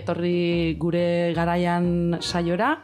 [0.00, 2.78] etorri gure garaian saiora.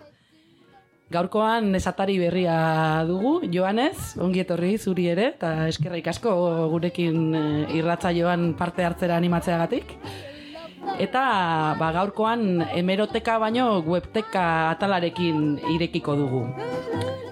[1.11, 6.33] Gaurkoan esatari berria dugu, Joanez, ongi etorri zuri ere, eta eskerrik asko
[6.73, 9.95] gurekin eh, irratza joan parte hartzera animatzeagatik.
[11.03, 11.23] Eta
[11.78, 16.42] ba, gaurkoan hemeroteka baino webteka atalarekin irekiko dugu.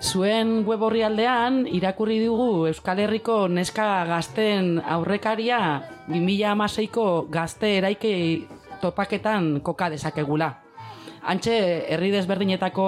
[0.04, 8.12] Zuen web aldean irakurri dugu Euskal Herriko neska gazten aurrekaria 2016ko gazte eraike
[8.84, 10.50] topaketan koka dezakegula.
[11.24, 11.56] Antxe,
[11.88, 12.86] herri desberdinetako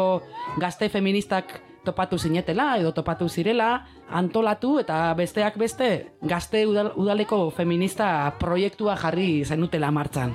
[0.60, 5.90] gazte feministak topatu zinetela edo topatu zirela, antolatu eta besteak beste
[6.20, 8.08] gazte udaleko feminista
[8.40, 10.34] proiektua jarri zenutela martzan.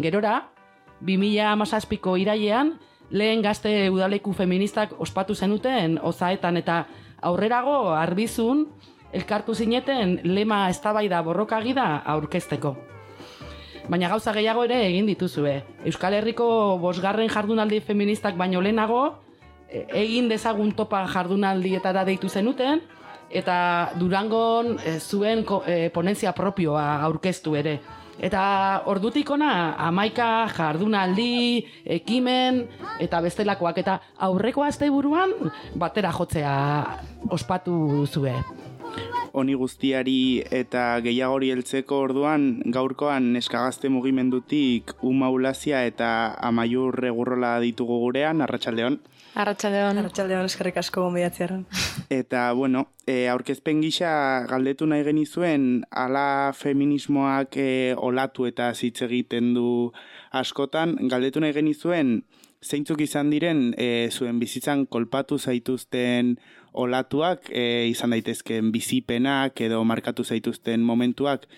[0.00, 0.48] Gerora,
[1.04, 2.74] 2017ko irailean,
[3.10, 6.82] lehen gazte udaleku feministak ospatu zenuten ozaetan eta
[7.22, 8.66] aurrerago arbizun
[9.12, 12.76] elkartu zineten lema eztabaida borrokagida aurkezteko.
[13.88, 15.54] Baina gauza gehiago ere egin dituzue.
[15.88, 16.46] Euskal Herriko
[16.82, 19.02] bosgarren jardunaldi feministak baino lehenago,
[19.64, 22.82] e, egin dezagun topa jardunaldietara deitu zenuten,
[23.30, 23.56] eta
[23.96, 27.78] Durangon e, zuen e, ponentzia propioa aurkeztu ere.
[28.18, 31.64] Eta ordutik ona amaika jardunaldi,
[31.98, 32.64] ekimen
[33.00, 35.36] eta bestelakoak eta aurreko asteburuan
[35.78, 36.56] batera jotzea
[37.30, 38.34] ospatu zue.
[39.38, 46.10] Oni guztiari eta gehiagori heltzeko orduan gaurkoan eskagazte mugimendutik umaulazia eta
[46.50, 48.98] amaiur regurrola ditugu gurean, arratsaldeon.
[49.38, 50.00] Arratxaldeon.
[50.00, 51.66] Arratxaldeon eskerrik asko gombiatzearen.
[52.20, 54.10] Eta, bueno, e, aurkezpen gisa
[54.50, 59.68] galdetu nahi genizuen ala feminismoak e, olatu eta hitz egiten du
[60.32, 62.22] askotan, galdetu nahi genizuen
[62.64, 66.38] zeintzuk izan diren e, zuen bizitzan kolpatu zaituzten
[66.78, 71.48] olatuak, e, izan daitezken bizipenak edo markatu zaituzten momentuak,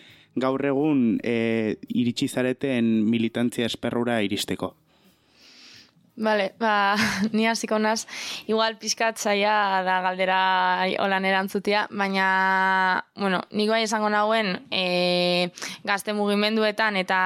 [0.40, 4.74] gaur egun e, iritsi zareten militantzia esperrura iristeko.
[6.20, 6.96] Vale, ba,
[7.32, 8.04] ni hasiko naz,
[8.44, 10.40] igual pizkat zaia da galdera
[11.00, 15.48] holan erantzutia, baina, bueno, nik bai esango nahuen e,
[15.88, 17.20] gazte mugimenduetan eta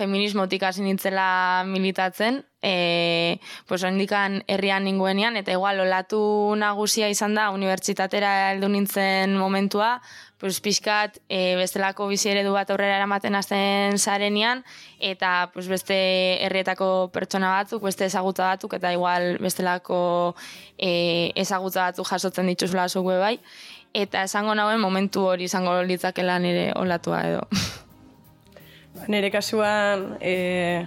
[0.00, 1.26] feminismotik hasi nintzela
[1.68, 3.36] militatzen, e,
[3.68, 6.20] pues ondikan herrian ninguenean, eta igual olatu
[6.56, 9.98] nagusia izan da, unibertsitatera heldu nintzen momentua,
[10.38, 14.62] pues pixkat e, bestelako bizi eredu bat aurrera eramaten hasten zarenean
[15.00, 15.96] eta pues beste
[16.44, 20.34] herrietako pertsona batzuk, beste ezagutza batzuk eta igual bestelako
[20.76, 23.38] e, ezagutza batzuk jasotzen dituzula zuke bai
[23.96, 27.48] eta esango nauen momentu hori izango litzakela nire olatua edo.
[29.08, 30.86] Nire kasuan e,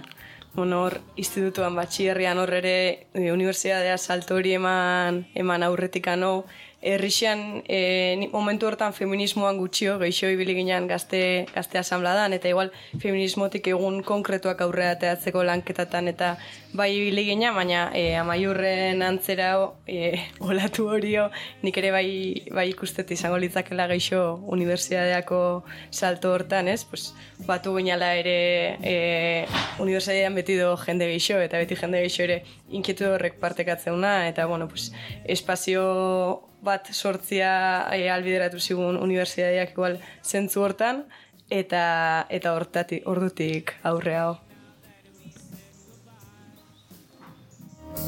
[0.54, 2.74] bueno, hor institutuan batxierrian hor ere
[3.14, 6.44] e, universidadea salto hori eman, eman aurretik anau
[6.82, 12.70] Errixan, e, momentu hortan feminismoan gutxio, geixo ibili ginen gazte, gazte asambladan, eta igual
[13.02, 16.30] feminismotik egun konkretuak aurrea teatzeko lanketatan, eta
[16.72, 19.50] bai ibili ginen, baina e, amaiurren antzera
[19.84, 21.28] e, olatu horio,
[21.60, 22.08] nik ere bai,
[22.48, 25.42] bai ikustet izango litzakela geixo universidadeako
[25.90, 26.86] salto hortan, ez?
[26.88, 27.10] Pues,
[27.44, 28.38] batu ginala ere
[28.80, 29.46] e,
[29.84, 32.40] universidadean beti do jende geixo, eta beti jende geixo ere
[32.72, 34.94] inkietu horrek partekatzena, eta bueno, pues,
[35.28, 41.04] espazio bat sortzia e, albideratu zigun unibertsitateak igual zentzu hortan
[41.50, 44.38] eta eta hortati ordutik aurre hau.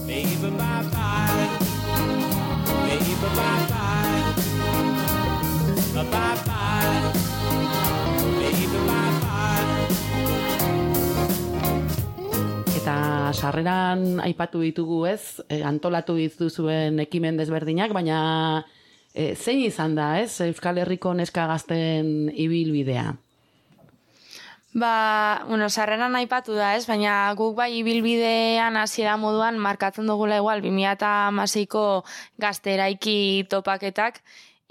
[0.07, 1.49] Baby, bye bye.
[2.87, 3.83] Baby, bye bye.
[5.95, 6.52] Bye bye.
[13.33, 18.21] Sarreran aipatu ditugu ez, e, antolatu dituzuen ekimen desberdinak, baina
[19.15, 23.13] e, zein izan da ez, Euskal Herriko neska gazten ibilbidea?
[24.73, 30.63] Ba, bueno, sarreran aipatu da ez, baina guk bai ibilbidean hasiera moduan markatzen dugula igual
[30.65, 31.83] 2016ko
[32.41, 34.23] gazteraiki topaketak,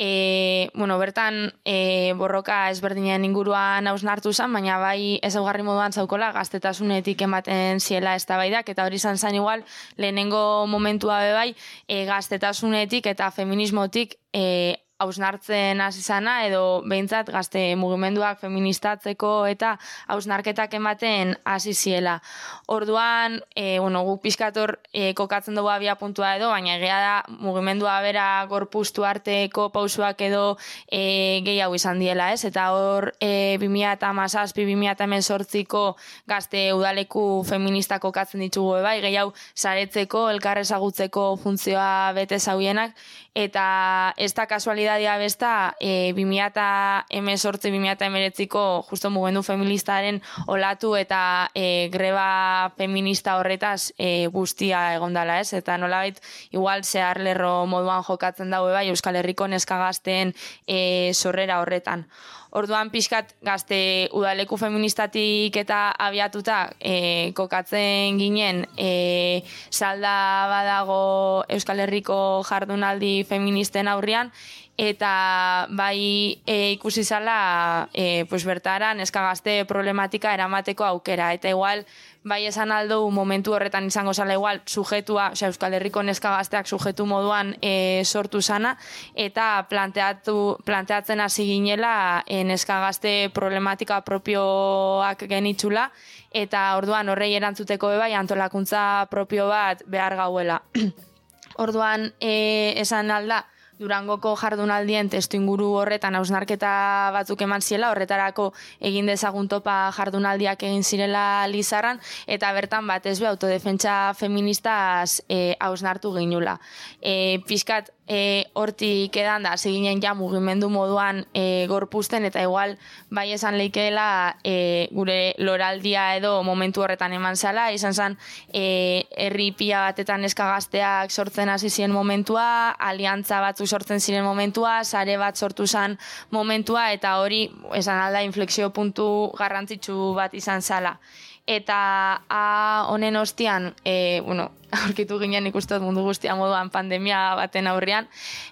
[0.04, 7.22] e, bueno, bertan e, borroka ezberdinen inguruan hausnartu zen, baina bai ezaugarri moduan zaukola gaztetasunetik
[7.22, 9.62] ematen ziela ez eta hori izan zen igual
[9.98, 11.56] lehenengo momentua be bai
[11.88, 19.76] e, gaztetasunetik eta feminismotik e, hausnartzen hasi zana edo behintzat gazte mugimenduak feministatzeko eta
[20.14, 22.20] hausnarketak ematen hasi ziela.
[22.68, 27.98] Orduan, e, bueno, guk pizkator e, kokatzen dugu abia puntua edo, baina egia da mugimendua
[28.06, 30.58] bera gorpustu arteko pausuak edo
[30.88, 32.46] e, gehiago izan diela, ez?
[32.46, 35.84] Eta hor, e, 2000 eta mazazpi, 2000 eta sortziko
[36.28, 42.96] gazte udaleku feminista kokatzen ditugu bai, gehiago saretzeko, elkarrezagutzeko funtzioa bete zauienak,
[43.36, 52.72] eta ez da kasualidad dia besta, e, 2018-2019ko justo mugendu feministaren olatu eta e, greba
[52.78, 56.22] feminista horretaz e, guztia egondala ez, eta nolabait
[56.52, 60.34] igual zehar lerro moduan jokatzen daue bai Euskal Herriko neskagazten
[60.68, 62.08] e, sorrera horretan.
[62.52, 72.18] Orduan pixkat gazte udaleku feministatik eta abiatuta e, kokatzen ginen e, salda badago Euskal Herriko
[72.44, 74.34] jardunaldi feministen aurrian
[74.82, 81.34] eta bai e, ikusi zala e, pues bertara neska gazte problematika eramateko aukera.
[81.38, 81.86] Eta igual
[82.24, 87.06] bai esan aldo momentu horretan izango zala igual sujetua, osea Euskal Herriko neska gazteak sujetu
[87.06, 88.76] moduan e, sortu sana
[89.16, 95.90] eta planteatu planteatzen hasi ginela e, neska gazte problematika propioak genitzula
[96.32, 100.62] eta orduan horrei erantzuteko bai antolakuntza propio bat behar gauela.
[101.64, 103.46] orduan e, esan alda
[103.82, 106.72] Durangoko jardunaldien testu inguru horretan hausnarketa
[107.16, 108.52] batzuk eman ziela, horretarako
[108.90, 111.98] egin dezagun topa jardunaldiak egin zirela Lizarran,
[112.28, 116.60] eta bertan bat ez be autodefentsa feministaz e, hausnartu ginula.
[117.02, 122.78] E, piskat, e, hortik edan da, seginen ja mugimendu moduan e, gorpusten, eta igual
[123.10, 128.18] bai esan leikeela e, gure loraldia edo momentu horretan eman zela, izan zen
[128.54, 135.18] e, herri pia batetan eskagazteak sortzen hasi ziren momentua, aliantza batzu sortzen ziren momentua, sare
[135.18, 135.98] bat sortu zen
[136.32, 140.98] momentua, eta hori esan alda inflexio puntu garrantzitsu bat izan zala
[141.48, 144.52] eta a honen ostian, e, bueno,
[144.84, 148.10] aurkitu ginen ikustot mundu guztia moduan pandemia baten aurrean,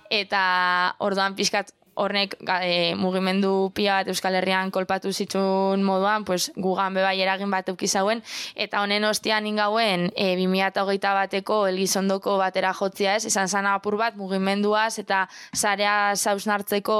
[0.09, 6.96] eta orduan pixkat hornek e, mugimendu pia bat Euskal Herrian kolpatu zitsun moduan, pues, gugan
[6.96, 8.24] bebai eragin bat eukizauen,
[8.56, 14.18] eta honen ostian ingauen e, 2008 bateko elgizondoko batera jotzia ez, izan zan apur bat
[14.19, 15.25] mugimenduaz eta
[15.56, 17.00] zarea zausnartzeko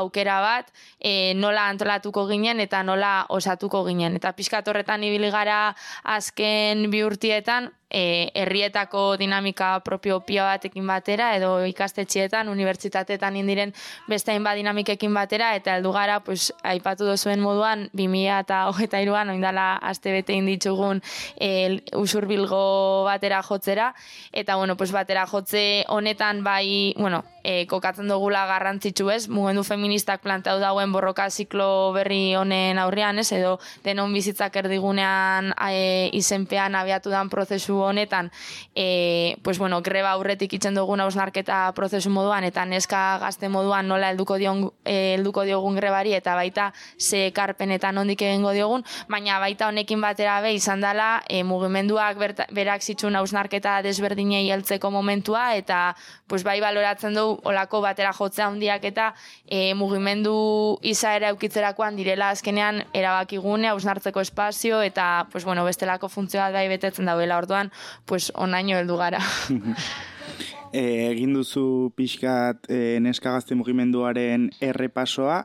[0.00, 0.70] aukera bat,
[1.00, 4.16] e, nola antolatuko ginen eta nola osatuko ginen.
[4.20, 5.74] Eta pixkat horretan ibili gara
[6.16, 13.72] azken biurtietan, e, herrietako dinamika propio pia batekin batera edo ikastetxietan, unibertsitatetan indiren
[14.08, 19.30] beste hainbat dinamikekin batera eta heldu gara, pues, aipatu dozuen moduan 2000 eta hogeta iruan
[19.30, 21.02] oindala aste bete inditzugun
[21.38, 23.92] e, usurbilgo batera jotzera.
[24.32, 30.22] Eta bueno, pues, batera jotze honetan bai, bueno, e, kokatzen dugula garrantzitsu ez, mugendu feministak
[30.24, 37.12] plantau dauen borroka ziklo berri honen aurrean ez, edo denon bizitzak erdigunean e, izenpean abiatu
[37.12, 38.32] dan prozesu honetan,
[38.74, 44.10] e, pues bueno, greba aurretik itzen dugun hausnarketa prozesu moduan, eta neska gazte moduan nola
[44.10, 49.70] helduko dion e, helduko diogun grebari, eta baita ze karpenetan ondik egingo diogun, baina baita
[49.70, 52.18] honekin batera be izan dela e, mugimenduak
[52.50, 55.94] berak zitzun hausnarketa desberdinei heltzeko momentua, eta
[56.26, 59.10] pues bai baloratzen du olako batera jotzea handiak eta
[59.46, 66.68] e, mugimendu izaera eukitzerakoan direla azkenean erabakigune, hausnartzeko espazio eta pues, bueno, bestelako funtzioa bai
[66.68, 67.72] betetzen dauela orduan,
[68.06, 69.20] pues, onaino heldu gara.
[70.72, 75.44] e, egin duzu pixkat e, neskagazte mugimenduaren errepasoa,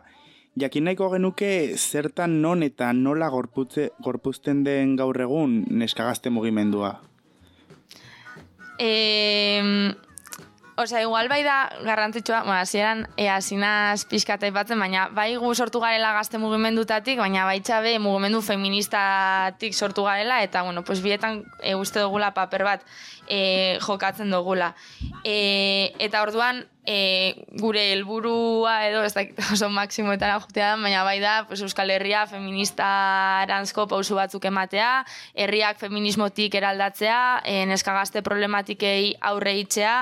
[0.60, 6.98] Jakin nahiko genuke zertan non eta nola gorputze, gorpuzten den gaur egun neskagazte mugimendua?
[8.84, 9.64] Eh,
[10.82, 15.80] Osea, igual bai da garrantzitsua, bueno, hasieran e asinaz pizkata ipatzen, baina bai gu sortu
[15.84, 21.76] garela gazte mugimendutatik, baina baitza be mugimendu feministatik sortu garela eta bueno, pues bietan e,
[21.76, 22.86] uste dugula paper bat
[23.28, 24.74] e, jokatzen dugula.
[25.24, 29.24] E, eta orduan e, gure helburua edo ez da
[29.54, 35.80] oso maksimoetara jutea baina bai da pues, Euskal Herria feminista arantzko pausu batzuk ematea, herriak
[35.82, 39.96] feminismotik eraldatzea, e, neskagazte problematikei aurre itzea,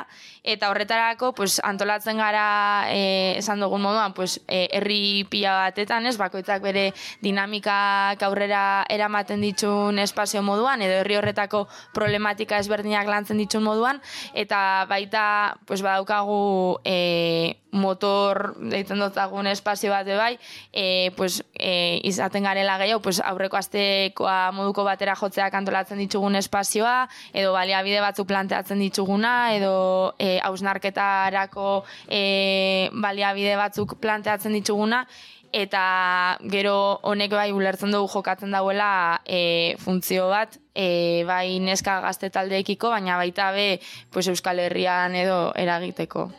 [0.43, 6.15] eta horretarako pues, antolatzen gara e, esan dugun moduan pues, e, herri pila batetan, ez,
[6.19, 6.89] bakoitzak bere
[7.23, 13.99] dinamikak aurrera eramaten ditun espazio moduan, edo herri horretako problematika ezberdinak lantzen ditun moduan,
[14.33, 20.37] eta baita pues, badaukagu e, motor deitzen dutzagun espazio bat bai,
[20.73, 27.07] e, pues, e, izaten garela gehiago, pues, aurreko astekoa moduko batera jotzeak antolatzen ditugun espazioa,
[27.33, 35.05] edo baliabide batzuk planteatzen dituguna, edo e, hausnarketarako e, baliabide batzuk planteatzen dituguna,
[35.51, 42.29] eta gero honek bai ulertzen dugu jokatzen dauela e, funtzio bat, e, bai neska gazte
[42.29, 43.79] taldeekiko, baina baita be
[44.11, 46.29] pues, Euskal Herrian edo eragiteko.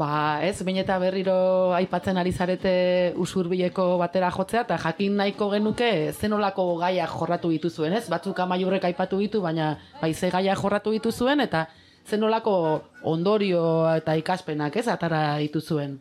[0.00, 1.34] Ba, ez, bain eta berriro
[1.76, 2.70] aipatzen ari zarete
[3.20, 8.06] usurbileko batera jotzea, eta jakin nahiko genuke zenolako gaia jorratu dituzuen, ez?
[8.08, 11.66] Batzuk amaiurrek aipatu ditu, baina bai ze gaia jorratu dituzuen, eta
[12.08, 12.54] zenolako
[13.04, 15.98] ondorio eta ikaspenak ez atara dituzuen.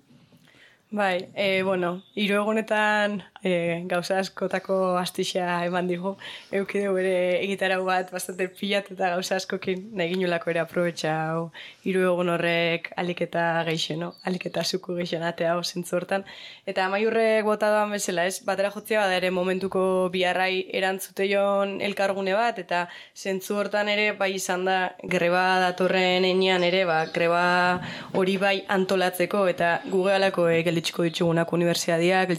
[0.92, 6.16] Bai, e, bueno, hiru egunetan e, gauza askotako astixa eman digu.
[6.52, 11.44] Eukideu bere egitarau bat bastante pilat eta gauza askokin nahi ginulako ere aprobetxa hau.
[11.86, 14.14] Hiru egun horrek aliketa geixo, no?
[14.26, 16.24] Aliketa zuku geixo natea hau hortan.
[16.66, 18.40] Eta amaiurrek bota doan bezala, ez?
[18.46, 24.34] Batera jotzea bada ere momentuko biarrai erantzute joan elkargune bat, eta zentzu hortan ere bai
[24.36, 27.82] izan da greba datorren enean ere, ba, greba
[28.14, 32.36] hori bai antolatzeko, eta gugealako e, gelditxiko ditugunak unibertsiadiak,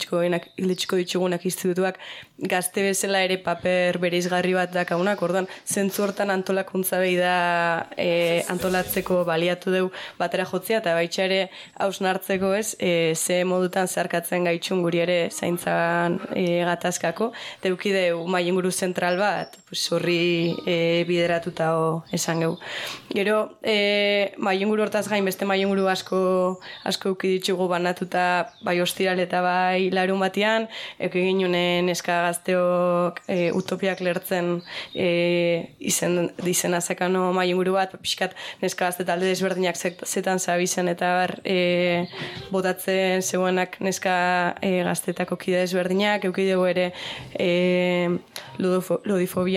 [0.91, 1.99] gelditxiko ditugunak institutuak,
[2.49, 9.25] gazte bezala ere paper bereizgarri bat dakaunak, orduan, zentzu hortan antolakuntza behi da e, antolatzeko
[9.29, 11.41] baliatu deu batera jotzea, eta baitxa ere
[11.79, 18.57] hausnartzeko ez, e, ze modutan zarkatzen gaitxun guri ere zaintzan e, gatazkako, eta eukideu maien
[18.57, 22.57] guru zentral bat, pues, horri e, bideratuta o, esan geu.
[23.15, 29.23] Gero, e, maien guru hortaz gain, beste maien guru asko, asko eukiditzugu banatuta bai ostiral
[29.23, 30.67] eta bai larun batean,
[30.99, 31.55] eko egin
[31.95, 34.59] eska gazteok e, utopiak lertzen
[34.95, 41.12] e, izen, izen azekano mai inguru bat, pixkat neska gazte talde desberdinak zetan zabizen eta
[41.21, 42.09] bar e,
[42.50, 44.19] botatzen zeuenak neska
[44.62, 46.91] e, gaztetako kide desberdinak, eukideu ere
[47.39, 48.19] e,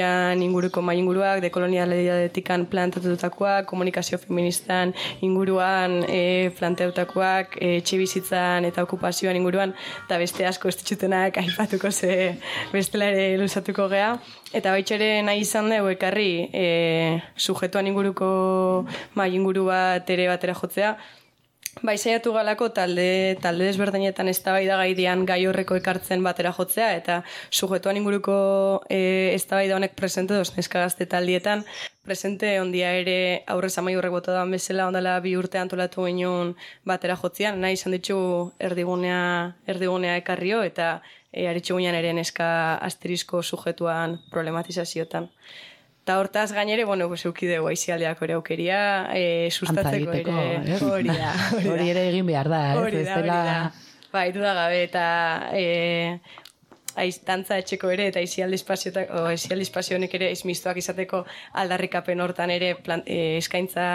[0.04, 9.36] ludifobian inguruko mai inguruak, dekolonialediadetikan plantatutakoak, komunikazio feministan inguruan e, planteutakoak, e, txibizitzan eta okupazioan
[9.36, 9.74] inguruan,
[10.06, 12.36] eta beste asko ez ditzutenak aipatuko ze
[12.72, 14.18] bestela ere lusatuko gea.
[14.54, 20.98] Eta baitxere nahi izan dugu ekarri e, sujetuan inguruko mai inguru bat ere batera jotzea,
[21.82, 27.24] Bai, saiatu galako talde, talde desberdinetan ez da gaidian gai horreko ekartzen batera jotzea, eta
[27.50, 31.66] sujetuan inguruko e, ez honek presente doz neska gazte taldietan,
[32.06, 37.18] presente ondia ere aurrez amai horrek bota da bezala ondala bi urte antolatu ginen batera
[37.18, 41.02] jotzean, nahi izan ditu erdigunea, erdigunea ekarrio, eta
[41.34, 45.30] e, aritxu ere neska asterisko sujetuan problematizaziotan.
[46.04, 48.80] Ta hortaz gainere, bueno, pues euki dugu aizialdeak ere aukeria,
[49.16, 50.78] e, sustatzeko ere.
[50.84, 51.32] Hori da,
[51.64, 52.80] hori ere egin behar da, ez?
[52.82, 53.60] Hori da, hori da.
[54.12, 55.04] Ba, du da gabe, eta
[55.56, 56.18] e,
[57.00, 61.24] aiz, dantza etxeko ere, eta aizialde espazio honek ere izmiztuak izateko
[61.64, 63.86] aldarrikapen hortan ere plan, e, eskaintza,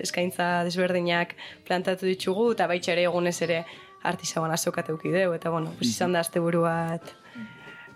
[0.00, 1.36] eskaintza desberdinak
[1.68, 3.60] plantatu ditugu, eta baitxa ere egunez ere
[4.04, 7.14] artizagoan azokat euki dugu, eta bueno, pues izan da azte bat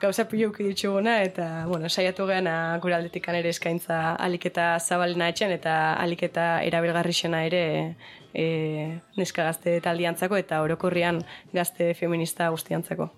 [0.00, 2.49] gauza piloki dituguna, eta, bueno, saiatu gehan
[2.83, 7.14] gure aldetik ere eskaintza aliketa zabalena etxen, eta aliketa erabilgarri
[7.45, 7.97] ere
[8.35, 13.11] e, neska gazte taldiantzako, eta orokorrian gazte feminista guztiantzako.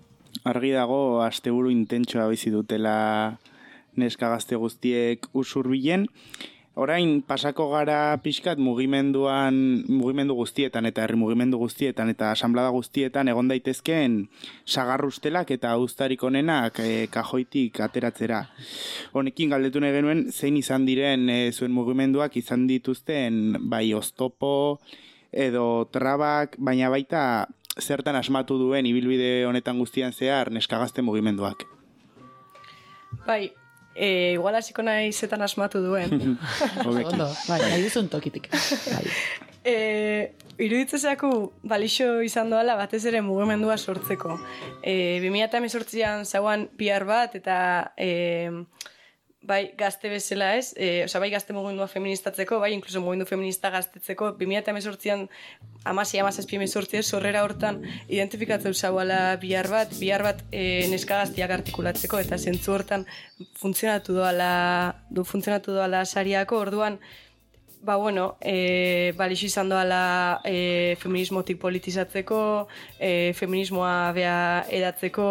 [0.45, 3.37] Argi dago, asteburu intentsoa bizi dutela
[3.95, 6.07] neska gazte guztiek usurbilen,
[6.71, 13.51] Orain pasako gara pixkat mugimenduan, mugimendu guztietan eta herri mugimendu guztietan eta asamblada guztietan egon
[13.51, 14.15] daitezkeen
[14.63, 18.45] sagarrustelak eta uztarik onenak e, kajoitik ateratzera.
[19.11, 24.79] Honekin galdetu nahi genuen zein izan diren e, zuen mugimenduak izan dituzten bai oztopo
[25.31, 27.49] edo trabak, baina baita
[27.79, 31.67] zertan asmatu duen ibilbide honetan guztian zehar neskagazte mugimenduak.
[33.27, 33.51] Bai,
[33.95, 36.37] E, igual hasiko nahi zetan asmatu duen.
[36.85, 38.51] Ondo, bai, nahi duzun tokitik.
[38.51, 39.05] Bai.
[39.61, 41.27] E, iruditzezaku
[41.69, 44.39] balixo izan doala batez ere mugimendua sortzeko.
[44.81, 47.57] E, 2018an zauan PR bat eta
[47.93, 48.49] e,
[49.41, 54.35] bai gazte bezala ez, e, oza, bai gazte mugimendua feministatzeko, bai inkluso mugimendu feminista gaztetzeko,
[54.37, 55.25] 2018an
[55.89, 62.21] amasi amazazpi emezortzi sorrera hortan identifikatzen zauala bihar bat, bihar bat e, neska gaztiak artikulatzeko,
[62.21, 63.07] eta zentzu hortan
[63.57, 64.51] funtzionatu doala,
[65.09, 66.99] du funtzionatu doala sariako, orduan,
[67.81, 70.03] ba bueno, e, balixo izan doala
[70.45, 72.43] e, feminismotik politizatzeko,
[72.99, 75.27] e, feminismoa bea edatzeko,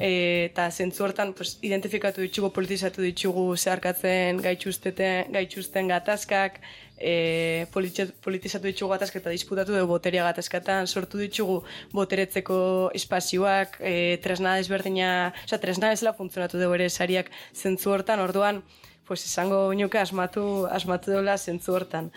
[0.00, 6.56] eta zentzu hortan pues, identifikatu ditugu, politizatu ditugu zeharkatzen gaitxusteten, gaitxusten gatazkak,
[6.96, 11.60] e, politizatu ditugu gatazka eta disputatu dugu boteria gatazkatan, sortu ditugu
[11.92, 18.64] boteretzeko espazioak, e, tresna desberdina, oza, tresna ezela funtzionatu dugu ere sariak zentzu hortan, orduan,
[19.04, 22.12] pues, izango nuke asmatu, asmatu dola zentzu hortan.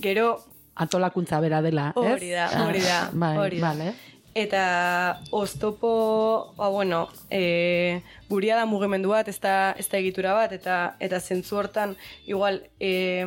[0.00, 0.38] Gero,
[0.76, 2.02] Antolakuntza bera dela, ez?
[2.04, 2.98] Hori da, hori da.
[3.06, 3.70] Ah, bai, hori da.
[3.72, 10.34] Vale eta oztopo, ba, bueno, e, guria da mugimendu bat, ez da, ez da egitura
[10.36, 11.96] bat, eta eta zentzu hortan,
[12.28, 13.24] igual, e,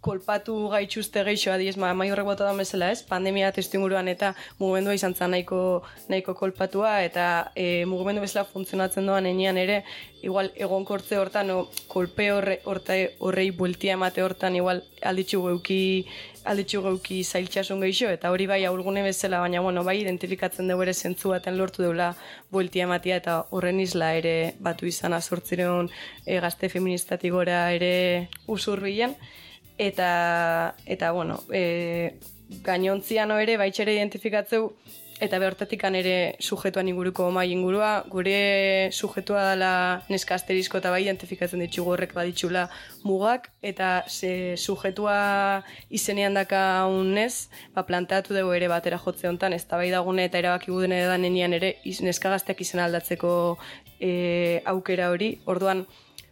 [0.00, 4.94] kolpatu gaitxuzte geixo adiez, ma, mai horrek bota da bezala ez, pandemia testu eta mugimendua
[4.94, 9.82] izan zen nahiko, nahiko kolpatua eta e, mugimendu bezala funtzionatzen doan enean ere,
[10.22, 16.06] igual egonkortze hortan, o, kolpe horre, horre, horrei bueltia emate hortan, igual alditxu geuki,
[16.44, 20.94] alditxu geuki zailtxasun geixo, eta hori bai aurgune bezala, baina bueno, bai identifikatzen dugu ere
[20.94, 22.12] zentzu baten lortu deula
[22.50, 25.90] bueltia ematia, eta horren isla ere batu izan azortzireun
[26.24, 27.92] e, gazte feministatik gora ere
[28.46, 29.18] usurbilen,
[29.78, 32.18] eta eta bueno, e,
[32.64, 34.72] gainontziano ere baitxere identifikatzeu
[35.20, 39.72] eta behortatikan ere sujetuan inguruko mai ingurua, gure sujetua dela
[40.08, 42.68] neska asterizko eta bai identifikatzen ditugu horrek baditxula
[43.02, 49.64] mugak, eta ze sujetua izenean daka unez, ba, planteatu dugu ere batera jotze honetan, ez
[49.70, 53.58] bai dagune eta erabaki guden edan ere, neska gazteak izen aldatzeko
[54.00, 55.86] e, aukera hori, orduan,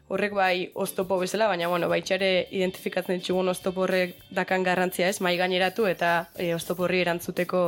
[0.09, 5.37] horrek bai oztopo bezala, baina bueno, baitxare identifikatzen ditugun oztopo horrek dakan garrantzia ez, mai
[5.39, 7.63] gaineratu eta e, oztopo horri erantzuteko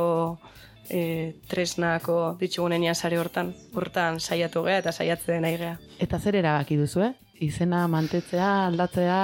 [0.89, 5.77] e, tresnako ditugunen sare hortan, hortan saiatu gea eta saiatzen nahi gea.
[5.99, 7.13] Eta zer erabaki duzu, eh?
[7.39, 9.19] Izena mantetzea, aldatzea,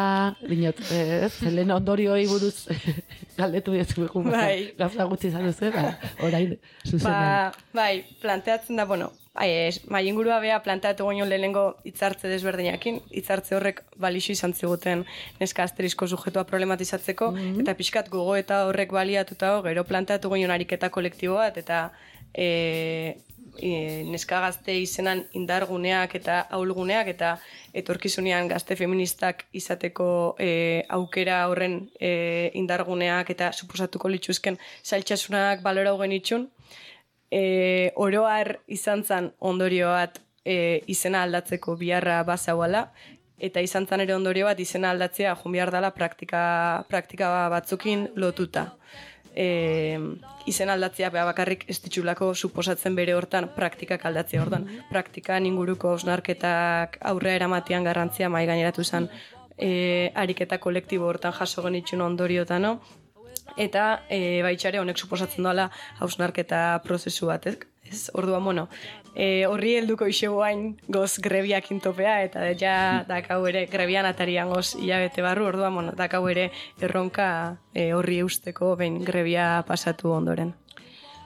[0.48, 2.70] dinot, ez, zelen ondorioi buruz
[3.40, 4.72] galdetu diezu bai.
[4.78, 7.52] gauza gutxi izan duzu, ba, orain, zuzenean.
[7.52, 13.84] Ba, bai, planteatzen da, bueno, mai ingurua bea planteatu goño lehenengo hitzartze desberdinakin, hitzartze horrek
[14.00, 15.04] balixu izan ziguten
[15.42, 17.62] neska asterisko sujetua problematizatzeko, mhm.
[17.62, 21.92] eta pixkat gogo eta horrek baliatuta gero planteatu goño ariketa kolektibo bat, eta
[22.34, 23.18] e,
[23.60, 27.36] e, neska gazte izenan indarguneak eta aulguneak, eta
[27.74, 30.08] etorkizunean gazte feministak izateko
[30.40, 36.50] e, aukera horren e, indarguneak eta suposatuko lituzken zailtxasunak balora hogen itxun,
[37.36, 42.86] e, oroar izan zen ondorio bat e, izena aldatzeko biharra bazauala,
[43.48, 46.46] eta izan zen ere ondorio bat izena aldatzea joan behar dela praktika,
[46.92, 48.70] praktika batzukin lotuta.
[49.36, 50.00] E,
[50.48, 54.70] izen aldatzea beha bakarrik ez ditxulako suposatzen bere hortan praktikak aldatzea hortan.
[54.92, 59.10] Praktika inguruko osnarketak aurrea eramatian garrantzia mai gaineratu zen
[59.58, 63.04] e, ariketa kolektibo hortan jaso genitxun ondoriotan, no?
[63.58, 67.58] Eta e, baitxare honek suposatzen doala hausnarketa prozesu bat, ez?
[67.86, 68.68] ez orduan, bueno,
[69.14, 74.76] e, horri helduko ise guain goz grebiak intopea, eta ja dakau ere grebian atarian goz
[74.76, 76.50] hilabete barru, orduan, bueno, dakau ere
[76.82, 77.28] erronka
[77.74, 80.56] e, horri eusteko behin grebia pasatu ondoren.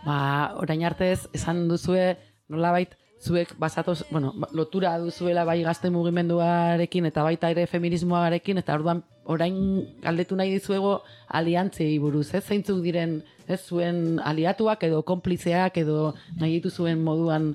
[0.05, 7.23] Ba, orain artez, esan duzue, nolabait, zuek basatoz, bueno, lotura duzuela bai gazte mugimenduarekin eta
[7.23, 9.55] baita ere feminismoarekin eta orduan orain
[10.01, 16.57] galdetu nahi dizuego aliantzei buruz, ez zeintzuk diren ez zuen aliatuak edo konplizeak edo nahi
[16.57, 17.51] dituzuen moduan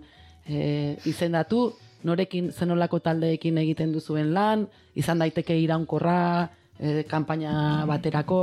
[0.46, 1.72] e, izendatu,
[2.04, 8.40] norekin zenolako taldeekin egiten duzuen lan, izan daiteke iraunkorra, e, kanpaina baterako,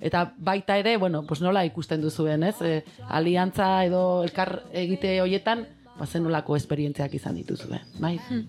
[0.00, 2.56] eta baita ere, bueno, pues nola ikusten duzuen, ez?
[2.62, 5.66] E, aliantza edo elkar egite hoietan,
[5.98, 8.16] ba, zenolako esperientziak izan dituzue, bai?
[8.28, 8.46] Hmm.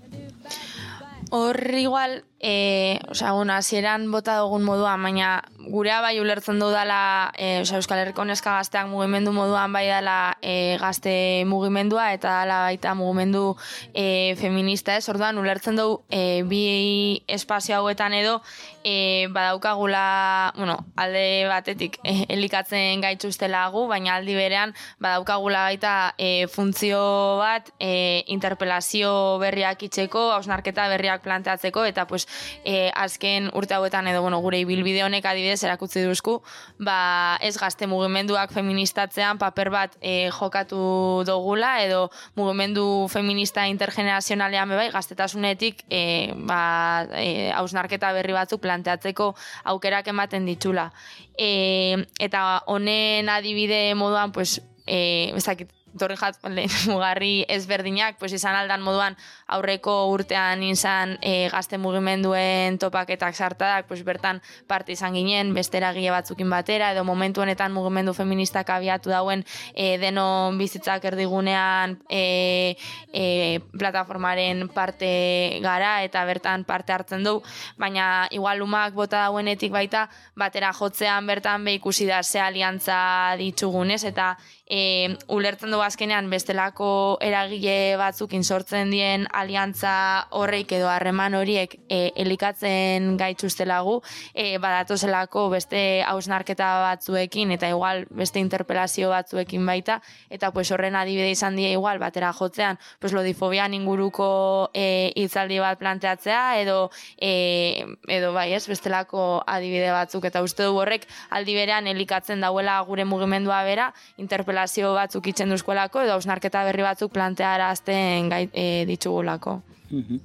[1.36, 7.32] Hor igual, e, osea, bueno, hasieran bota dugun moduan, baina gurea bai ulertzen du dela,
[7.40, 11.14] e, osea, Euskal Herriko neska gazteak mugimendu moduan bai dela e, gazte
[11.48, 13.56] mugimendua eta dela baita mugimendu
[13.96, 18.42] e, feminista ez, orduan ulertzen du e, bi espazio hauetan edo
[18.84, 26.46] e, badaukagula, bueno, alde batetik e, elikatzen gaitzuztela gu, baina aldi berean badaukagula baita e,
[26.52, 27.02] funtzio
[27.40, 32.28] bat e, interpelazio berriak itzeko, hausnarketa berriak planteatzeko, eta pues
[32.64, 36.40] e, azken urte hauetan edo bueno, gure ibilbide honek adibidez erakutzi duzku,
[36.80, 44.90] ba, ez gazte mugimenduak feministatzean paper bat e, jokatu dogula edo mugimendu feminista intergenerazionalean bebai
[44.94, 49.34] gaztetasunetik e, ba, e, hausnarketa berri batzuk planteatzeko
[49.74, 50.90] aukerak ematen ditula.
[51.38, 56.38] E, eta honen adibide moduan, pues, e, ezakit, torri jat,
[56.92, 64.04] mugarri ezberdinak, pues izan aldan moduan aurreko urtean izan e, gazte mugimenduen topaketak sartadak, pues
[64.06, 69.44] bertan parte izan ginen, bestera gile batzukin batera, edo momentu honetan mugimendu feministak abiatu dauen
[69.74, 72.76] e, denon bizitzak erdigunean e,
[73.14, 77.40] e, plataformaren parte gara, eta bertan parte hartzen du,
[77.78, 80.08] baina igual umak bota dauenetik baita,
[80.40, 84.34] batera jotzean bertan be ikusi da ze aliantza ditugunez, eta
[84.66, 92.12] e, ulertzen du azkenean bestelako eragile batzuk insortzen dien aliantza horreik edo harreman horiek e,
[92.24, 94.00] elikatzen gaitzustelagu,
[94.34, 100.00] e, badatozelako beste hausnarketa batzuekin eta igual beste interpelazio batzuekin baita,
[100.30, 105.80] eta pues horren adibide izan die igual batera jotzean, pues lodifobian inguruko e, itzaldi bat
[105.80, 110.24] planteatzea edo e, edo bai ez, bestelako adibide batzuk.
[110.26, 115.50] Eta uste du horrek aldi berean elikatzen dauela gure mugimendua bera, interpelazio interpelazio batzuk itzen
[115.50, 119.62] duzkolako edo ausnarketa berri batzuk plantearazten gai, e, ditugulako.
[119.90, 120.20] Mhm.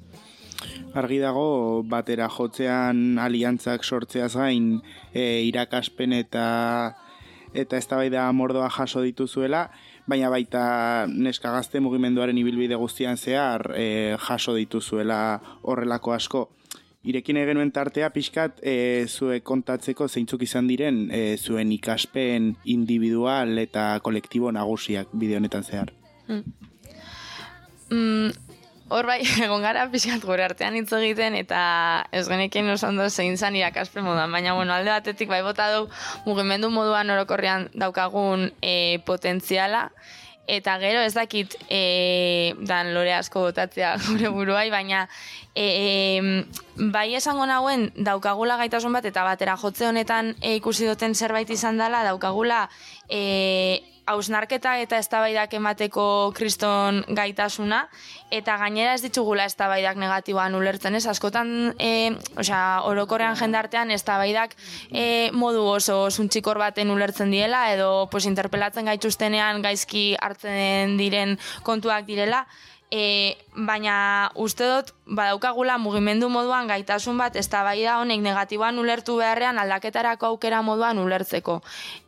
[0.95, 4.83] Argi dago batera jotzean aliantzak sortzeaz gain
[5.15, 6.95] e, irakaspen eta
[7.55, 9.71] eta eztabaida mordoa jaso dituzuela,
[10.07, 16.49] baina baita neska gazte mugimenduaren ibilbide guztian zehar e, jaso dituzuela horrelako asko
[17.07, 23.93] irekin egenuen tartea pixkat e, zue kontatzeko zeintzuk izan diren e, zuen ikaspen individual eta
[24.03, 25.93] kolektibo nagusiak bide honetan zehar.
[26.29, 26.43] Mm.
[27.89, 28.33] Mm,
[28.91, 31.61] hor bai, egon gara pixkat gure artean hitz egiten eta
[32.13, 35.89] ez genekin oso zein zan irakaspen moduan, baina bueno, alde batetik bai bota du
[36.27, 39.91] mugimendu moduan orokorrean daukagun e, potentziala,
[40.49, 45.05] eta gero ez dakit e, dan lore asko botatzea gure buruai, baina
[45.55, 51.51] e, bai esango nauen daukagula gaitasun bat eta batera jotze honetan e, ikusi duten zerbait
[51.51, 52.65] izan dela daukagula
[53.09, 56.05] e, hausnarketa eta eztabaidak emateko
[56.37, 57.85] kriston gaitasuna
[58.35, 61.91] eta gainera ez ditugula eztabaidak negatiboan ulertzen ez askotan e,
[62.37, 64.57] osea orokorrean jendartean eztabaidak
[64.93, 72.09] e, modu oso suntxikor baten ulertzen diela edo pues interpelatzen gaituztenean gaizki hartzen diren kontuak
[72.09, 72.47] direla
[72.89, 73.95] E, baina
[74.41, 80.99] uste dut badaukagula mugimendu moduan gaitasun bat eztabaida honek negatiboan ulertu beharrean aldaketarako aukera moduan
[81.03, 81.61] ulertzeko.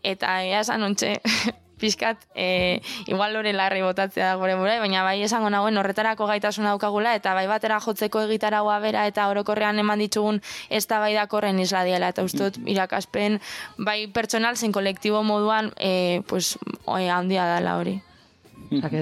[0.03, 1.19] Eta ea esan ontxe,
[1.81, 6.69] pixkat, e, igual lore larri botatzea da gure burai, baina bai esango nagoen horretarako gaitasun
[6.69, 11.59] daukagula, eta bai batera jotzeko egitaragoa bera, eta orokorrean eman ditugun ez da bai dakorren
[11.59, 12.69] isla diela, eta uste mm.
[12.77, 13.41] irakaspen,
[13.79, 18.01] bai pertsonal zen kolektibo moduan, e, pues, oi, handia dela hori.
[18.71, 19.01] Zake,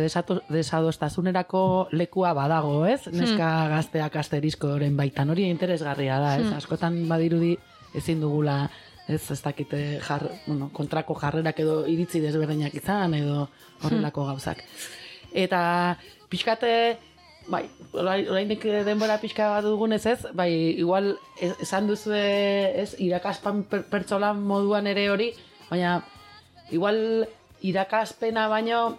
[0.48, 3.02] desadostasunerako lekua badago, ez?
[3.04, 3.18] Hmm.
[3.20, 6.46] Neska gazteak asterizkoren baitan hori interesgarria da, ez?
[6.46, 6.56] Hmm.
[6.56, 7.52] Askotan badirudi
[7.98, 8.62] ezin dugula
[9.08, 13.48] ez, ez dakite jar, bueno, kontrako jarrerak edo iritzi desberdinak izan, edo
[13.82, 14.60] horrelako gauzak.
[15.32, 15.60] Eta
[16.28, 16.72] pixkate,
[17.48, 17.64] bai,
[17.96, 18.52] orain
[18.86, 25.08] denbora pixka bat dugunez ez, bai, igual esan duzu ez, irakaspan per, pertsolan moduan ere
[25.10, 25.32] hori,
[25.70, 26.02] baina
[26.70, 27.26] igual
[27.64, 28.98] irakaspena baino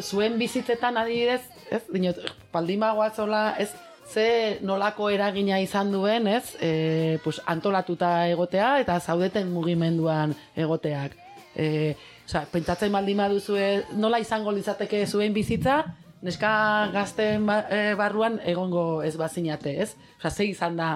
[0.00, 2.18] zuen bizitzetan adibidez, ez, dinot,
[2.52, 3.70] paldimagoa zola, ez,
[4.10, 6.56] ze nolako eragina izan duen, ez?
[6.60, 11.16] E, pues, antolatuta egotea eta zaudeten mugimenduan egoteak.
[11.54, 11.94] E,
[12.26, 13.56] oza, pentsatzen baldin baduzu
[13.98, 15.82] nola izango litzateke zuen bizitza,
[16.22, 16.52] neska
[16.92, 19.94] gazten ba, e, barruan egongo ez bazinate, ez?
[20.18, 20.90] Oza, ze izan da,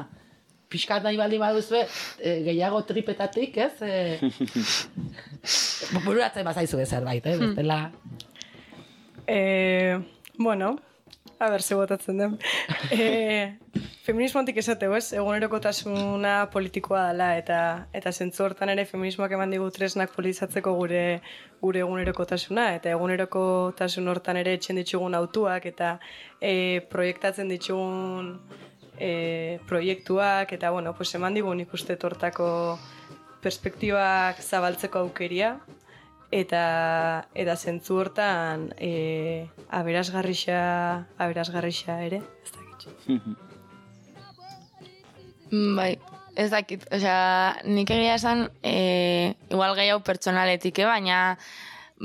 [0.69, 3.73] pixkat nahi baldin baduzu e, gehiago tripetatik, ez?
[3.83, 4.19] E,
[6.05, 7.39] bururatzen bazaizu zerbait, eh?
[7.39, 7.81] Bestela...
[9.27, 9.99] Eh,
[10.37, 10.77] bueno,
[11.39, 12.37] A ber, ze botatzen den.
[12.91, 13.57] e,
[14.07, 15.13] feminismotik esateu, ez?
[15.17, 17.59] Egunerokotasuna politikoa dela eta
[17.97, 21.05] eta zentzu hortan ere feminismoak eman digu tresnak politizatzeko gure
[21.63, 25.97] gure egunerokotasuna eta egunerokotasun hortan ere etxen ditugun autuak eta
[26.41, 28.37] e, proiektatzen ditugun
[28.99, 32.51] e, proiektuak eta bueno, pues eman digu nik uste tortako
[33.43, 35.57] perspektibak zabaltzeko aukeria
[36.35, 36.65] eta
[37.39, 40.59] eta zentzu hortan e, aberasgarrixa
[41.19, 42.89] aberasgarrixa ere ez dakit.
[45.53, 45.93] Mm, bai
[46.35, 46.83] ez dakit.
[46.91, 50.89] Osea nik egia esan e, igual gehiago pertsonaletik eh?
[50.91, 51.21] baina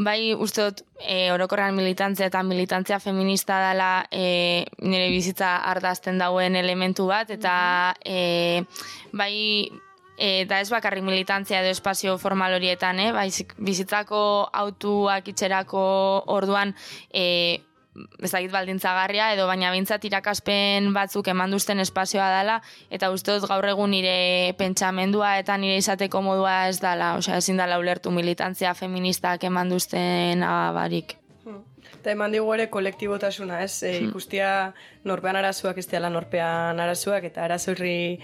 [0.05, 6.55] bai uste dut e, orokorrean militantzia eta militantzia feminista dela e, nire bizitza ardazten dauen
[6.55, 7.55] elementu bat eta
[8.05, 8.61] e,
[9.11, 9.33] bai
[10.19, 13.11] eta ez bakarrik militantzia edo espazio formal horietan, eh?
[13.15, 15.81] Baizik, bizitzako autuak itxerako
[16.35, 16.75] orduan
[17.13, 17.63] e,
[18.23, 22.59] ezagit baldintzagarria edo baina bintzat irakaspen batzuk emanduzten espazioa dela
[22.95, 27.57] eta uste dut gaur egun nire pentsamendua eta nire izateko modua ez dela, osea ezin
[27.59, 31.17] dela ulertu militantzia feministak emanduzten abarik.
[31.43, 31.63] Hmm.
[31.99, 33.83] Eta eman digu ere kolektibotasuna, ez?
[33.83, 34.71] E, ikustia
[35.09, 38.19] norpean arazoak ez dela norpean arazoak, eta arazorri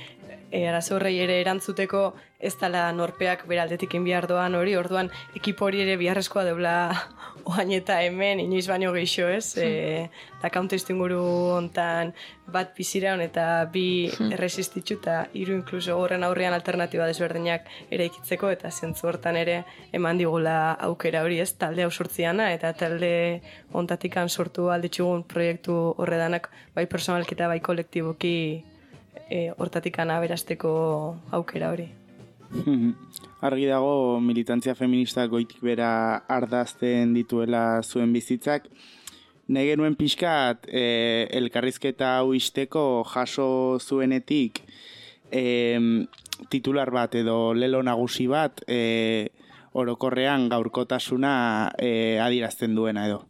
[0.52, 5.96] e, arazorrei ere erantzuteko ez dela norpeak beraldetik inbiar doan hori, orduan ekipo hori ere
[5.98, 6.76] biharrezkoa deula
[7.50, 10.10] oain eta hemen, inoiz baino gehiago ez, e,
[10.42, 11.22] da kauntestu inguru
[11.56, 12.14] hontan
[12.52, 13.86] bat biziraun eta bi
[14.32, 20.22] erresistitzu eta hiru inkluso horren aurrean alternatiba desberdinak ere ikitzeko eta zentzu hortan ere eman
[20.22, 23.42] digula aukera hori ez, talde hau sortziana eta talde
[23.74, 28.38] ontatikan sortu alditzugun proiektu horredanak bai personalketa bai kolektiboki
[29.30, 30.72] e, hortatikan aberasteko
[31.32, 31.88] aukera hori.
[33.48, 38.70] Argi dago militantzia feminista goitik bera ardazten dituela zuen bizitzak.
[39.48, 44.64] Nege nuen pixkat e, elkarrizketa hau isteko jaso zuenetik
[45.32, 45.44] e,
[46.50, 49.30] titular bat edo lelo nagusi bat e,
[49.76, 51.36] orokorrean gaurkotasuna
[51.78, 53.26] e, adirazten duena edo.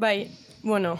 [0.00, 0.30] Bai,
[0.62, 0.98] bueno,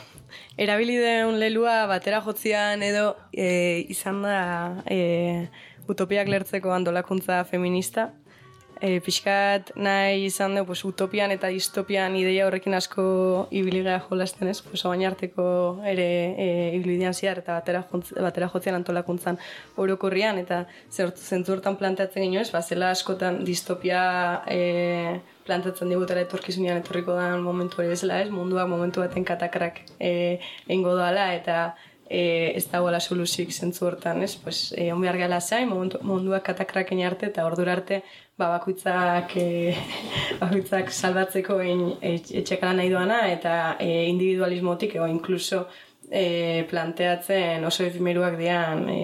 [0.57, 4.41] erabili den lelua batera jotzian edo e, izan da
[4.87, 5.49] e,
[5.91, 8.11] utopiak lertzeko antolakuntza feminista.
[8.81, 13.03] E, pixkat nahi izan dugu pues, utopian eta distopian ideia horrekin asko
[13.53, 15.45] ibiliga jolasten ez, pues, arteko
[15.85, 16.09] ere
[16.45, 16.47] e,
[16.79, 17.85] ibilidean ziar eta batera,
[18.17, 19.37] batera jotzean antolakuntzan
[19.77, 24.01] orokorrian eta zentzu hortan planteatzen gino ez, ba, zela askotan distopia
[24.49, 30.39] e, plantatzen digutela etorkizunean etorriko da momentu hori bezala ez, munduak momentu baten katakrak e,
[30.69, 31.75] eingo doala eta
[32.11, 34.35] e, ez dagoela soluzik zentzu hortan, ez?
[34.43, 38.03] Pues, e, on behar gala zain, munduak katakraken arte eta ordura arte
[38.37, 39.77] ba, bakuitzak, e,
[40.43, 41.85] bakuitzak salbatzeko egin
[42.43, 45.69] etxekala nahi doana eta e, individualismotik, ego inkluso
[46.11, 49.01] e, planteatzen oso efimeruak dian e,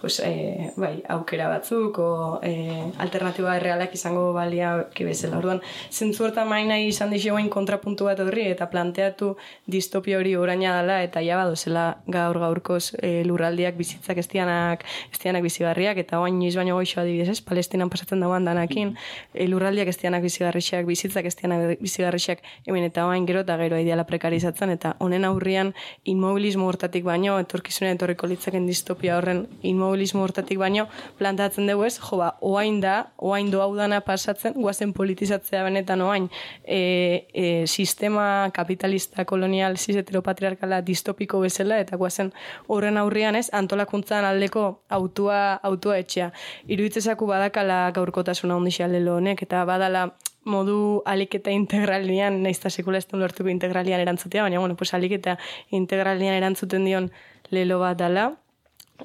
[0.00, 5.38] pues, e, bai, aukera batzuk o e, alternatiba errealak izango balia bezala.
[5.38, 11.02] Orduan, zentzu hortan maina izan dixo kontrapuntu bat horri eta planteatu distopia hori oraina dela
[11.02, 16.76] eta ja badozela gaur gaurkoz e, lurraldiak bizitzak estianak, estianak bizigarriak eta oain inoiz baino
[16.76, 17.40] goixo adibidez, ez?
[17.40, 18.94] Palestinan pasatzen dagoan danakin,
[19.34, 24.70] e, lurraldiak estianak bizigarriak, bizitzak estianak bizigarriak hemen eta oain gero eta gero ideala prekarizatzen
[24.70, 30.86] eta honen aurrian inmobilismo hortatik baino etorkizunen etorriko litzaken distopia horren inmobilismo automobilismo hortatik baino
[31.18, 36.28] plantatzen dugu ez, jo ba, oain da, oain doa udana pasatzen, guazen politizatzea benetan oain,
[36.64, 42.32] e, e, sistema kapitalista kolonial ziz heteropatriarkala distopiko bezala, eta guazen
[42.68, 46.32] horren aurrian ez, antolakuntzan aldeko autua, autua etxea.
[46.68, 50.10] Iruitzezaku badakala gaurkotasuna ondixea lelo honek, eta badala
[50.48, 55.38] modu aliketa integralian, nahiz eta sekula ez lortuko integralian erantzutea, baina, bueno, pues aliketa
[55.70, 57.10] integralian erantzuten dion
[57.50, 58.30] lelo bat dala,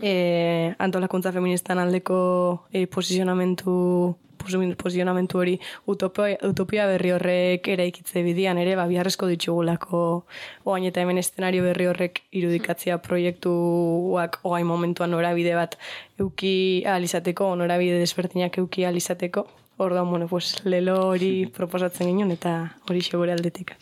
[0.01, 5.53] e, antolakuntza feministan aldeko e, posizionamentu posizionamentu hori
[5.87, 10.25] utopia, utopia berri horrek ere ikitze bidian ere, ba, biharrezko ditugulako
[10.65, 15.77] oain eta hemen eszenario berri horrek irudikatzea proiektuak oain momentuan norabide bat
[16.19, 19.47] euki alizateko, norabide desbertinak euki alizateko.
[19.77, 23.73] Orda, bueno, pues, lelo hori proposatzen ginen eta hori xegure aldetik.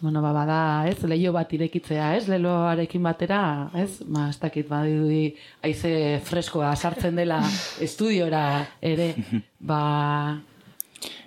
[0.00, 0.58] Bueno, ba, bada,
[0.90, 5.92] ez, leio bat irekitzea, ez, leloarekin batera, ez, ma, ez dakit, badudi, aize
[6.26, 7.40] freskoa sartzen dela
[7.86, 8.42] estudiora
[8.82, 9.14] ere,
[9.70, 10.42] ba...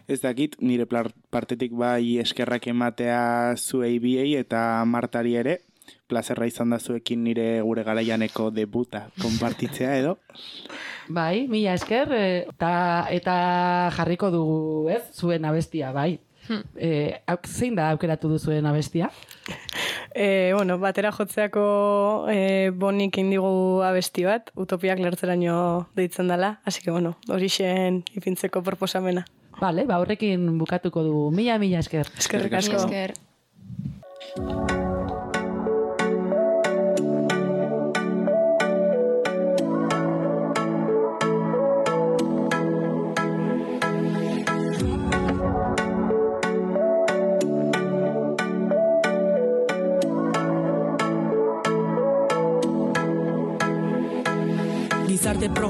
[0.09, 5.59] Ez dakit, nire partetik bai eskerrak ematea zuei biei eta martari ere,
[6.09, 10.17] plazerra izan da zuekin nire gure garaianeko debuta konpartitzea edo.
[11.09, 12.71] Bai, mila esker, eh, eta,
[13.09, 13.35] eta
[13.97, 16.19] jarriko dugu, ez, zuen abestia, bai.
[16.47, 16.63] Hmm.
[16.77, 19.11] E, zein da aukeratu du zuen abestia?
[20.09, 26.89] E, bueno, batera jotzeako e, bonik indigu abesti bat, utopiak lertzeraino deitzen dela, hasi que,
[26.89, 27.47] bueno, hori
[28.17, 29.27] ipintzeko proposamena.
[29.61, 31.31] Vale, ba, horrekin bukatuko du.
[31.31, 32.09] Mila, mila esker.
[32.17, 32.89] Eskerrik asko.
[32.89, 33.13] Esker.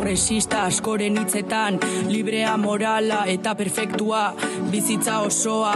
[0.09, 1.75] Progresista askoren hitzetan
[2.09, 4.21] librea morala eta perfektua
[4.71, 5.73] bizitza osoa.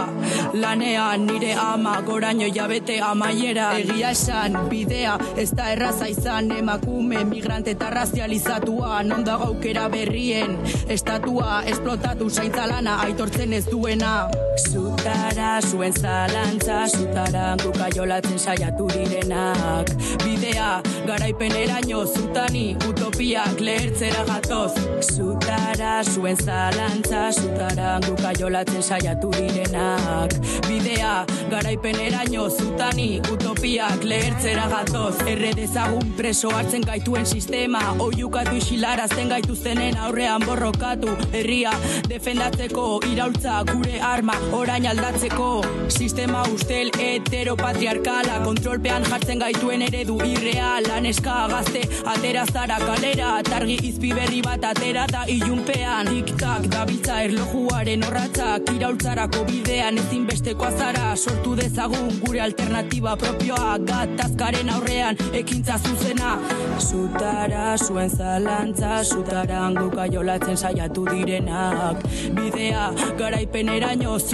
[0.58, 3.68] Lanean nire ama goraino jabete amaiera.
[3.78, 9.04] Egia esan bidea ez da erraza izan emakume migrante eta razializatua.
[9.06, 14.16] Non da gaukera berrien estatua esplotatu zaintzalana aitortzen ez duena
[14.56, 19.90] zutara zuen zalantza zutara guka jolatzen saiatu direnak.
[20.24, 24.72] Bidea garaipen eraino zutani utopiak lehertzera gatoz.
[25.00, 30.34] Zutara, zuen zalantza, zutara Guka jolatzen saiatu direnak.
[30.68, 35.14] Bidea, garaipen eraino Zutani, utopiak lehertzera gatoz.
[35.28, 37.82] Erre dezagun preso hartzen gaituen sistema.
[37.98, 41.16] Oiukatu isilarazten gaituztenen aurrean borrokatu.
[41.32, 41.72] Herria,
[42.08, 48.40] defendatzeko iraultza gure arma orain aldatzeko Sistema ustel heteropatriarkala.
[48.44, 50.86] Kontrolpean jartzen gaituen eredu irreal.
[50.88, 53.30] Laneska gazte atera zara kalera.
[53.46, 56.08] Targi izpi berri bat atera da ilunpean.
[56.10, 61.14] Tik-tak dabiltza erlojuaren horratzak Iraultzarako bidean ezinbesteko azara.
[61.16, 63.76] Sortu dezagun gure alternatiba propioa.
[63.84, 66.38] Gatazkaren aurrean ekintza zuzena.
[66.80, 72.02] Zutara zuen zalantza Zutaran guka jolatzen saiatu direnak.
[72.34, 73.68] Bidea garaipen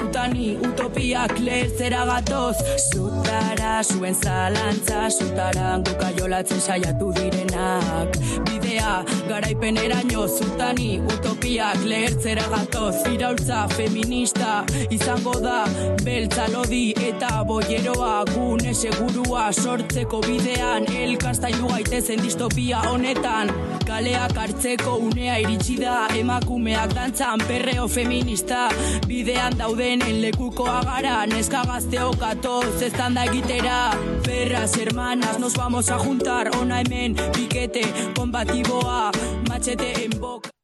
[0.01, 2.57] Zutani utopiak leherzera gatoz.
[2.93, 8.17] Zutara zuen zalantza Zutaran guka jolatzen saiatu direnak.
[8.49, 8.95] Bidea
[9.29, 12.95] garaipen eraino Zutani utopiak lehertzera gatoz.
[13.13, 15.67] Iraultza feminista izango da
[16.05, 18.25] Beltza lodi eta boieroa.
[18.33, 23.53] Gune segurua sortzeko bidean Elkastailu gaitezen distopia honetan
[23.91, 25.95] Kaleak hartzeko unea iritsi da.
[26.15, 28.69] Emakumeak dantzan perreo feminista.
[29.09, 31.17] Bidean daudenen lekukoa gara.
[31.33, 33.81] Neska gazteo katoz ez da egitera.
[34.23, 36.55] Perras hermanas nos vamos a juntar.
[36.61, 37.83] Ona hemen pikete
[38.15, 39.11] kombatiboa
[39.49, 40.60] Machete en boca